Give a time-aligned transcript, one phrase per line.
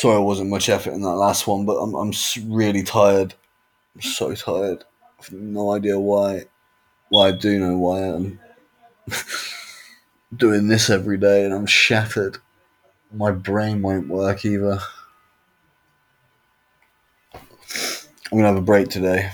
[0.00, 2.10] Sorry, I wasn't much effort in that last one, but I'm I'm
[2.46, 3.34] really tired.
[3.94, 4.84] I'm so tired.
[5.18, 6.44] I've no idea why.
[7.12, 8.40] Well, I do know why I'm
[10.36, 12.38] doing this every day, and I'm shattered.
[13.12, 14.80] My brain won't work either.
[18.32, 19.30] I'm gonna have a break today.